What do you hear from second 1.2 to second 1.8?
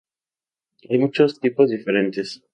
tipos